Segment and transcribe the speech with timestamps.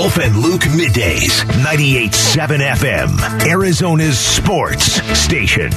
[0.00, 5.70] Wolf and Luke middays, 98.7 FM, Arizona's sports station.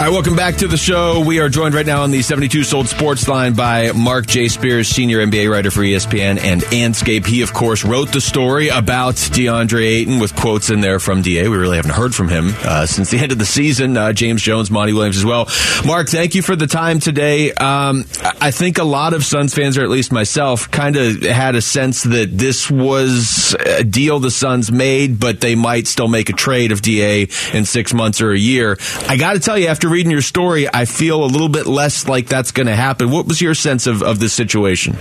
[0.00, 1.20] All right, welcome back to the show.
[1.20, 4.48] We are joined right now on the 72 Sold Sports Line by Marc J.
[4.48, 7.26] Spears, senior NBA writer for ESPN and Andscape.
[7.26, 11.48] He, of course, wrote the story about DeAndre Ayton with quotes in there from DA.
[11.48, 13.94] We really haven't heard from him uh, since the end of the season.
[13.94, 15.48] Uh, James Jones, Monty Williams as well.
[15.84, 17.52] Marc, thank you for the time today.
[17.52, 18.06] Um,
[18.40, 21.60] I think a lot of Suns fans, or at least myself, kind of had a
[21.60, 26.32] sense that this was a deal the Suns made, but they might still make a
[26.32, 28.78] trade of DA in six months or a year.
[29.06, 32.08] I got to tell you, after reading your story, I feel a little bit less
[32.08, 33.10] like that's going to happen.
[33.10, 34.96] What was your sense of, of this situation?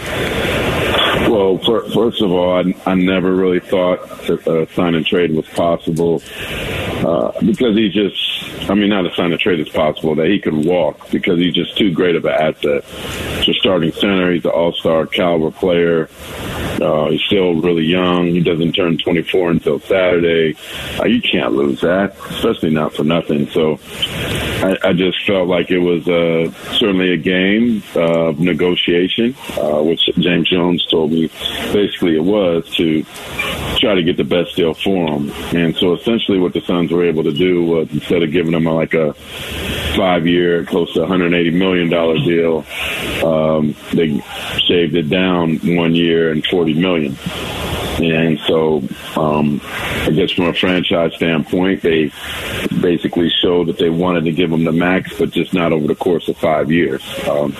[1.29, 1.57] Well,
[1.93, 3.99] first of all, I, I never really thought
[4.29, 6.21] a sign and trade was possible
[7.05, 8.15] uh, because he just,
[8.67, 11.53] I mean, not a sign and trade is possible, that he could walk because he's
[11.53, 12.83] just too great of an asset.
[13.43, 16.09] So starting center, he's an all-star caliber player.
[16.81, 18.27] Uh, he's still really young.
[18.27, 20.55] He doesn't turn 24 until Saturday.
[20.99, 23.49] Uh, you can't lose that, especially not for nothing.
[23.49, 29.81] So I, I just felt like it was uh, certainly a game of negotiation, uh,
[29.81, 31.27] which James Jones told me
[31.73, 33.03] basically it was to
[33.79, 35.31] try to get the best deal for him.
[35.55, 38.65] And so essentially what the Suns were able to do was instead of giving him
[38.65, 39.13] like a
[39.95, 42.65] five year, close to $180 million deal,
[43.25, 44.19] um, they
[44.67, 47.17] shaved it down one year and 40 million.
[48.01, 48.81] And so,
[49.17, 49.59] um,
[50.09, 52.11] I guess from a franchise standpoint, they
[52.81, 55.93] basically showed that they wanted to give him the max, but just not over the
[55.93, 57.03] course of five years.
[57.27, 57.53] Um,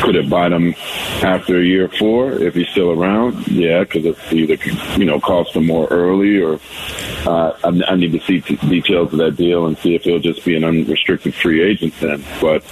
[0.00, 0.74] could it bite him
[1.22, 3.46] after year four if he's still around?
[3.48, 4.56] Yeah, because it's either
[4.98, 6.58] you know cost him more early, or
[7.26, 10.18] uh, I, I need to see t- details of that deal and see if he'll
[10.18, 12.24] just be an unrestricted free agent then.
[12.40, 12.64] But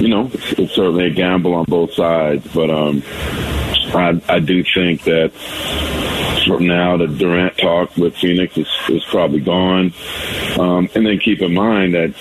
[0.00, 2.46] you know, it's, it's certainly a gamble on both sides.
[2.54, 3.02] But um,
[3.94, 5.32] I, I do think that
[6.52, 9.92] from now the Durant talk with Phoenix is, is probably gone.
[10.58, 12.14] Um, and then keep in mind that,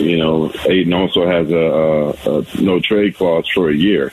[0.00, 4.10] you know, Ayton also has a, a, a no trade clause for a year.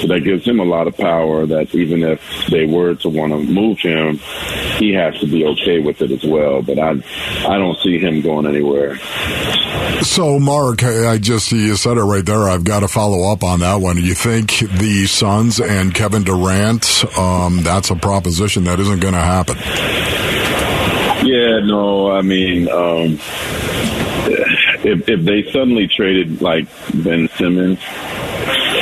[0.00, 3.32] So that gives him a lot of power that even if they were to want
[3.32, 4.16] to move him,
[4.78, 6.62] he has to be okay with it as well.
[6.62, 6.90] But I,
[7.46, 8.98] I don't see him going anywhere.
[10.02, 12.48] So, Marc, I just you said it right there.
[12.48, 13.96] I've got to follow up on that one.
[13.98, 19.20] You think the Suns and Kevin Durant, um, that's a proposition that isn't going to
[19.20, 19.56] happen?
[21.26, 23.18] Yeah, no, I mean, um,
[24.82, 27.78] if if they suddenly traded like Ben Simmons,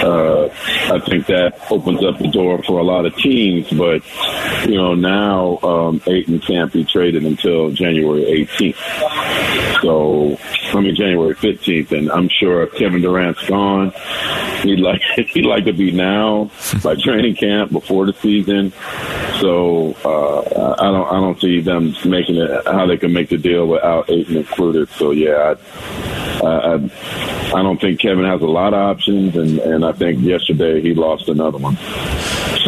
[0.03, 0.49] uh,
[0.91, 3.71] I think that opens up the door for a lot of teams.
[3.71, 4.03] But
[4.67, 9.83] you know, now um, Ayton can't be traded until January 18th.
[9.83, 10.39] So
[10.77, 13.93] I mean January 15th, and I'm sure Kevin Durant's gone,
[14.63, 16.51] he'd like he'd like to be now
[16.83, 18.73] by training camp before the season.
[19.41, 23.39] So uh, I don't I don't see them making it how they can make the
[23.39, 24.89] deal without Ayton included.
[24.91, 25.55] So yeah,
[26.43, 30.21] I, I, I don't think Kevin has a lot of options, and and I think
[30.23, 31.77] yesterday he lost another one.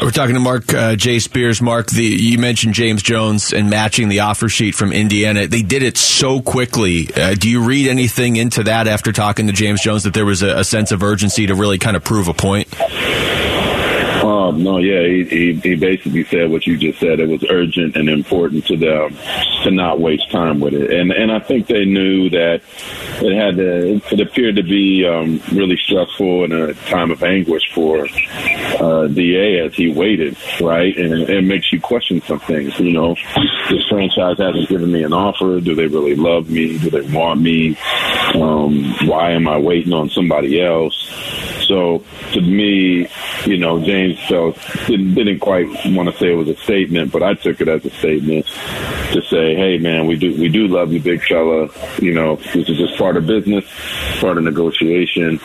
[0.01, 1.19] We're talking to Marc uh, J.
[1.19, 1.61] Spears.
[1.61, 5.47] Marc, the, you mentioned James Jones and matching the offer sheet from Indiana.
[5.47, 7.09] They did it so quickly.
[7.15, 10.43] Uh, do you read anything into that after talking to James Jones that there was
[10.43, 12.69] a, a sense of urgency to really kind of prove a point?
[14.51, 17.21] Um, no, yeah, he, he, he basically said what you just said.
[17.21, 19.17] It was urgent and important to them
[19.63, 22.63] to not waste time with it, and and I think they knew that
[23.23, 24.01] it had to.
[24.13, 29.67] It appeared to be um, really stressful and a time of anguish for uh, Da
[29.67, 30.97] as he waited, right?
[30.97, 32.79] And it, makes you question some things.
[32.79, 33.17] You know,
[33.71, 35.61] this franchise hasn't given me an offer.
[35.61, 36.79] Do they really love me?
[36.79, 37.77] Do they want me?
[38.35, 41.11] Um, why am I waiting on somebody else?
[41.71, 43.07] So to me,
[43.47, 44.59] you know, James felt
[44.89, 47.85] didn't, didn't quite want to say it was a statement, but I took it as
[47.85, 48.47] a statement
[49.13, 51.69] to say, "Hey, man, we do we do love you, big fella.
[52.03, 53.65] You know, this is just part of business,
[54.19, 55.39] part of negotiation."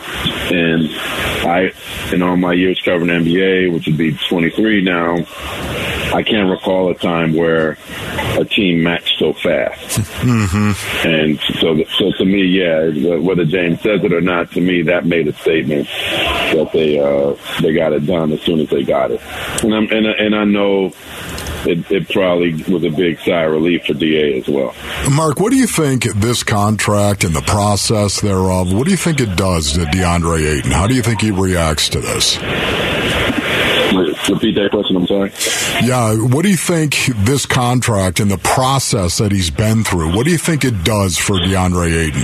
[0.50, 0.88] And
[1.46, 1.72] I,
[2.12, 5.18] in all my years covering NBA, which would be 23 now,
[6.16, 7.76] I can't recall a time where
[8.38, 10.00] a team matched so fast.
[10.26, 11.06] Mm-hmm.
[11.06, 15.04] And so, so to me, yeah, whether James says it or not, to me that
[15.04, 19.10] made a statement that they uh, they got it done as soon as they got
[19.10, 19.20] it.
[19.62, 20.92] And I'm and, and I know
[21.66, 24.74] it, it probably was a big sigh of relief for Da as well.
[25.10, 28.72] Marc, what do you think this contract and the process thereof?
[28.72, 30.70] What do you think it does to DeAndre Ayton?
[30.70, 32.38] How do you think he reacts to this?
[34.28, 34.96] Repeat that question.
[34.96, 35.32] I'm sorry.
[35.82, 40.16] Yeah, what do you think this contract and the process that he's been through?
[40.16, 42.22] What do you think it does for DeAndre Ayton?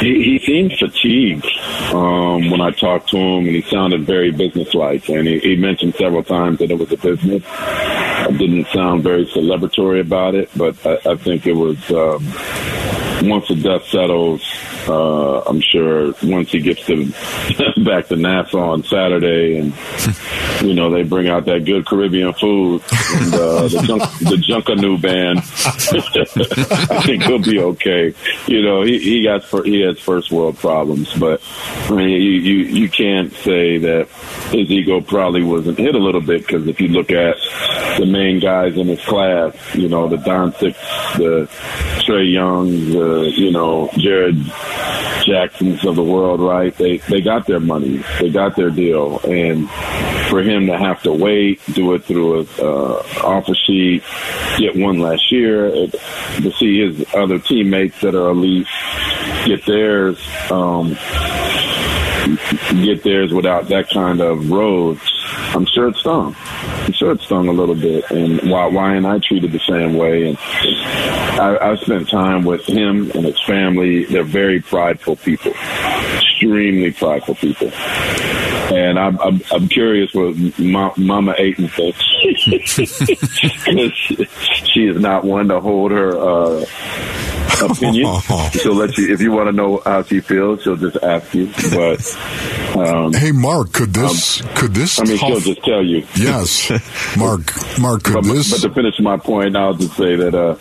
[0.00, 1.46] He, he he seemed fatigued
[1.92, 5.08] um, when I talked to him, and he sounded very businesslike.
[5.08, 7.42] And he, he mentioned several times that it was a business.
[7.46, 12.24] I didn't sound very celebratory about it, but I, I think it was um,
[13.22, 14.42] once the dust settles.
[14.86, 17.06] Uh, I'm sure once he gets to
[17.84, 19.74] back to Nassau on Saturday, and
[20.62, 22.82] you know they bring out that good Caribbean food
[23.14, 28.14] and uh, the junk, the Junkanoo band, I think he'll be okay.
[28.46, 31.42] You know, he he got he has first world problems, but
[31.88, 34.08] I mean, you you, you can't say that
[34.50, 37.36] his ego probably wasn't hit a little bit because if you look at
[37.98, 40.74] the main guys in his class, you know, the Doncic,
[41.16, 41.48] the
[42.08, 44.42] Trae Young, the you know Jaren
[45.26, 46.74] Jacksons of the world, right?
[46.74, 49.68] They they got their money, they got their deal, and
[50.30, 54.02] for him to have to wait, do it through a uh, offer sheet,
[54.56, 58.66] get one last year, it, to see his other teammates that are elite
[59.44, 60.18] get theirs,
[60.50, 60.96] um,
[62.82, 64.98] get theirs without that kind of road.
[65.54, 66.34] I'm sure it stung.
[66.38, 69.96] I'm sure it stung a little bit, and why why and I treated the same
[69.96, 70.28] way.
[70.28, 70.38] And
[71.40, 74.04] I, I spent time with him and his family.
[74.04, 75.52] They're very prideful people,
[76.16, 77.70] extremely prideful people.
[78.70, 82.02] And I'm, I'm, I'm curious what Ma- Mama Ayton thinks
[84.66, 86.64] she is not one to hold her uh,
[87.60, 88.20] opinion.
[88.52, 90.62] she'll let you if you want to know how she feels.
[90.62, 91.46] She'll just ask you.
[91.70, 95.00] But um, hey, Marc, could this um, could this?
[95.00, 95.28] I mean, tough...
[95.28, 96.06] she'll just tell you.
[96.16, 96.70] Yes,
[97.16, 97.52] Marc.
[97.80, 98.50] Marc, could but, this?
[98.50, 100.56] But to finish my point, I'll just say that uh,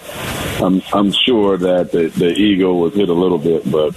[0.63, 3.95] I'm I'm sure that the, the ego was hit a little bit, but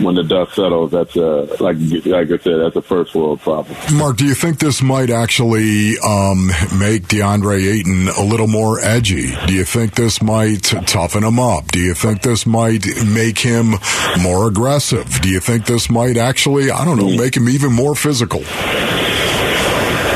[0.04, 1.76] when the dust settles, that's a like
[2.06, 3.76] like I said, that's a first world problem.
[3.94, 6.48] Marc, do you think this might actually um,
[6.78, 9.34] make DeAndre Ayton a little more edgy?
[9.46, 11.70] Do you think this might toughen him up?
[11.72, 13.74] Do you think this might make him
[14.22, 15.20] more aggressive?
[15.20, 18.42] Do you think this might actually, I don't know, make him even more physical?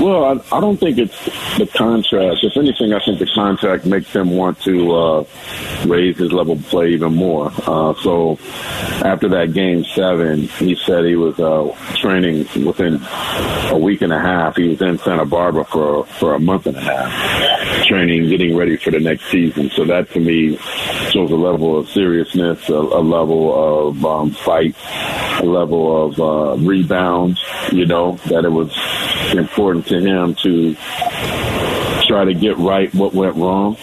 [0.01, 1.25] Well, I, I don't think it's
[1.57, 2.43] the contract.
[2.43, 5.25] If anything, I think the contract makes him want to uh,
[5.87, 7.51] raise his level of play even more.
[7.65, 8.39] Uh, so
[9.05, 13.01] after that game seven, he said he was uh, training within
[13.71, 14.57] a week and a half.
[14.57, 18.77] He was in Santa Barbara for for a month and a half, training, getting ready
[18.77, 19.71] for the next season.
[19.71, 20.57] So that to me
[21.11, 24.75] shows a level of seriousness, a, a level of um, fight,
[25.41, 27.39] a level of uh, rebound.
[27.73, 28.73] You know that it was
[29.33, 30.75] important to him to
[32.07, 33.77] try to get right what went wrong.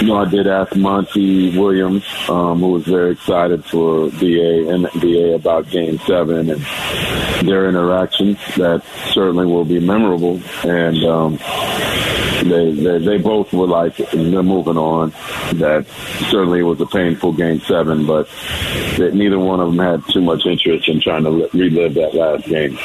[0.00, 4.88] You know, I did ask Monty Williams, um, who was very excited for BA and
[4.98, 8.38] BA about Game Seven and their interactions.
[8.56, 8.82] That
[9.12, 11.38] certainly will be memorable, and um,
[12.48, 15.10] they, they they both were like they're moving on.
[15.54, 15.86] That
[16.30, 18.26] certainly was a painful Game Seven, but
[18.96, 22.46] that neither one of them had too much interest in trying to relive that last
[22.46, 22.78] game.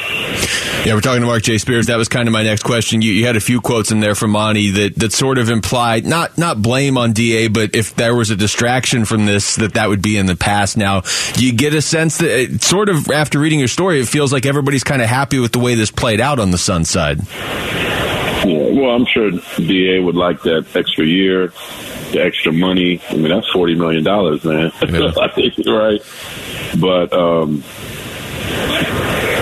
[0.86, 1.58] Yeah, we're talking to Marc J.
[1.58, 1.88] Spears.
[1.88, 3.02] That was kind of my next question.
[3.02, 6.06] You, you had a few quotes in there from Monty that, that sort of implied
[6.06, 9.88] not not blame on Da, but if there was a distraction from this, that that
[9.88, 10.76] would be in the past.
[10.76, 11.00] Now,
[11.32, 14.32] do you get a sense that it, sort of after reading your story, it feels
[14.32, 17.18] like everybody's kind of happy with the way this played out on the Sun side?
[18.46, 21.48] Yeah, well, I'm sure Da would like that extra year,
[22.12, 23.02] the extra money.
[23.10, 24.70] I mean, that's forty million dollars, man.
[24.88, 25.10] Yeah.
[25.20, 26.00] I think, right?
[26.78, 27.64] But um,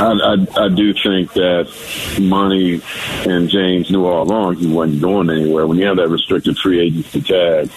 [0.04, 1.66] I, I, I do think that
[2.20, 2.82] Monty
[3.26, 5.66] and James knew all along he wasn't going anywhere.
[5.66, 7.70] When you have that restricted free agency tag,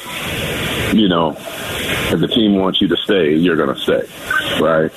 [0.93, 4.03] you know, if the team wants you to stay, you're going to stay,
[4.59, 4.91] right?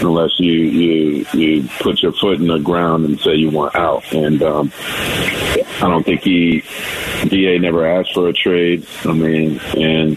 [0.00, 4.12] Unless you you you put your foot in the ground and say you want out.
[4.12, 6.64] And um, I don't think he
[7.24, 8.86] Da never asked for a trade.
[9.04, 10.16] I mean, and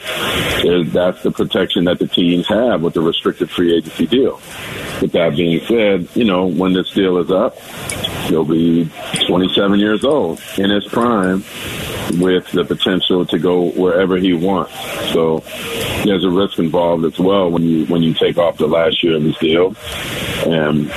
[0.92, 4.42] that's the protection that the teams have with the restricted free agency deal.
[5.02, 7.58] With that being said, you know, when this deal is up,
[8.28, 8.90] he'll be
[9.28, 11.44] 27 years old in his prime
[12.20, 14.74] with the potential to go wherever he wants.
[15.14, 15.40] So
[16.04, 19.16] there's a risk involved as well when you when you take off the last year
[19.16, 19.76] of his deal.
[20.46, 20.90] And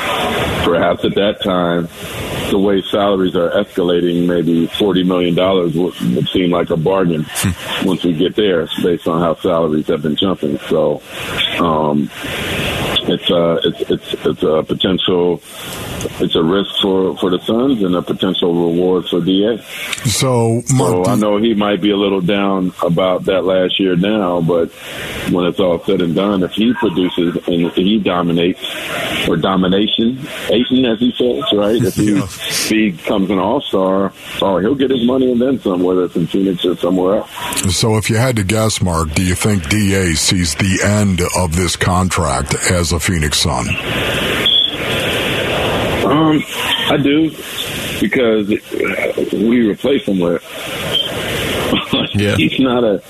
[0.65, 1.89] perhaps at that time,
[2.53, 7.25] the way salaries are escalating, maybe forty million dollars would, would seem like a bargain
[7.83, 10.59] once we get there, based on how salaries have been jumping.
[10.69, 11.01] So
[11.59, 12.11] um,
[13.09, 15.41] it's a uh, it's it's it's a potential
[16.21, 19.57] it's a risk for for the Suns and a potential reward for Da.
[20.05, 23.97] So, Marc, so I know he might be a little down about that last year
[23.97, 24.71] now, but
[25.31, 28.61] when it's all said and done, if he produces and he dominates
[29.29, 30.19] or domination,
[30.51, 31.83] Ayton as he says, right?
[31.83, 35.59] If he, if he becomes an all star, oh, he'll get his money and then
[35.61, 37.77] some, whether it's in Phoenix or somewhere else.
[37.77, 41.57] So, if you had to guess, Marc, do you think Da sees the end of
[41.57, 43.67] this contract as a Phoenix Sun?
[46.05, 46.43] Um,
[46.89, 47.31] I do
[48.01, 48.49] because
[49.33, 50.43] we replace him with.
[52.15, 52.37] yeah.
[52.37, 53.03] He's not a.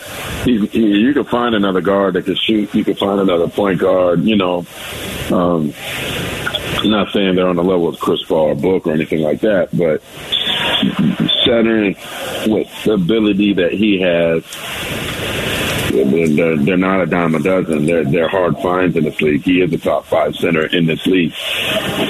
[0.45, 2.75] He's, he, you can find another guard that can shoot.
[2.75, 4.25] You can find another point guard.
[4.25, 4.67] You know,
[5.31, 5.73] um,
[6.79, 9.41] I'm not saying they're on the level of Chris Paul or Book or anything like
[9.41, 10.03] that, but
[11.45, 11.97] centering
[12.47, 14.45] with the ability that he has
[15.93, 17.87] they're, they're not a dime a dozen.
[17.87, 19.43] They're they're hard finds in this league.
[19.43, 21.33] He is a top five center in this league,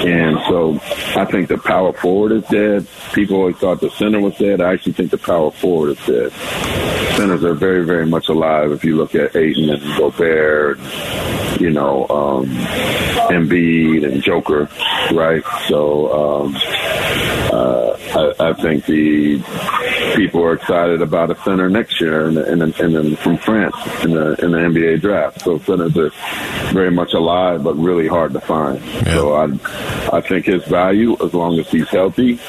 [0.05, 0.79] and so
[1.19, 2.87] I think the power forward is dead.
[3.13, 4.61] People always thought the center was dead.
[4.61, 6.31] I actually think the power forward is dead.
[7.17, 8.71] Centers are very very much alive.
[8.71, 10.79] If you look at Ayton and Gobert,
[11.59, 12.45] you know, um,
[13.29, 14.69] Embiid and Joker,
[15.11, 15.43] right?
[15.67, 16.55] So um,
[17.51, 19.37] uh, I, I think the
[20.15, 23.37] people are excited about a center next year in, the, in, the, in the, from
[23.37, 25.41] France in the in the NBA draft.
[25.41, 26.11] So centers are
[26.73, 28.83] very much alive, but really hard to find.
[28.83, 29.03] Yeah.
[29.15, 32.39] So I I think his value, as long as he's healthy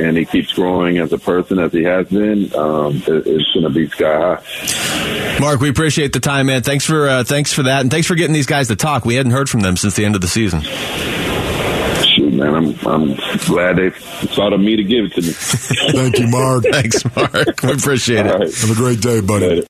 [0.00, 3.64] and he keeps growing as a person as he has been, um, is, is going
[3.64, 5.38] to be sky high.
[5.40, 6.62] Marc, we appreciate the time, man.
[6.62, 9.04] Thanks for uh, thanks for that, and thanks for getting these guys to talk.
[9.04, 10.62] We hadn't heard from them since the end of the season
[12.40, 12.54] man.
[12.54, 13.14] I'm I'm
[13.46, 15.28] glad they thought of me to give it to me.
[15.92, 16.64] Thank you, Marc.
[16.64, 17.62] Thanks, Marc.
[17.62, 18.30] We appreciate it.
[18.34, 18.54] Right.
[18.54, 19.48] Have a great day, buddy.
[19.48, 19.66] Later.